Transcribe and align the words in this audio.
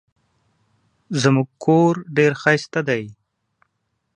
زموږ 1.21 1.47
کور 1.63 1.93
ډېر 2.17 2.31
ښایسته 2.41 2.81
دی. 2.89 3.03